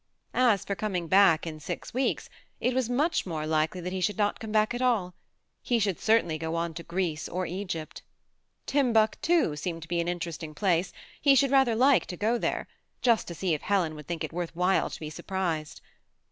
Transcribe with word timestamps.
As 0.33 0.65
for 0.65 0.73
coming 0.73 1.07
back 1.07 1.45
in 1.45 1.59
six 1.59 1.93
weeks, 1.93 2.27
it 2.59 2.73
was 2.73 2.89
much 2.89 3.23
more 3.27 3.45
likely 3.45 3.81
that 3.81 3.93
he 3.93 4.01
should 4.01 4.17
not 4.17 4.39
come 4.39 4.51
back 4.51 4.73
at 4.73 4.81
all: 4.81 5.13
he 5.61 5.77
should 5.77 5.99
certainly 5.99 6.39
go 6.39 6.55
on 6.55 6.73
to 6.73 6.81
Greece 6.81 7.29
or 7.29 7.45
Egypt 7.45 8.01
Timbuctoo 8.65 9.55
seemed 9.55 9.83
to 9.83 9.87
be 9.87 9.99
an 10.01 10.07
hiteresting 10.07 10.55
place; 10.55 10.91
he 11.21 11.35
should 11.35 11.51
rather 11.51 11.75
like 11.75 12.07
to 12.07 12.17
go 12.17 12.39
there, 12.39 12.67
just 13.03 13.27
to 13.27 13.35
see 13.35 13.53
if 13.53 13.61
Helen 13.61 13.93
would 13.93 14.07
think 14.07 14.23
it 14.23 14.33
worth 14.33 14.55
while 14.55 14.89
to 14.89 14.99
be 14.99 15.11
sur 15.11 15.21
prised. 15.21 15.81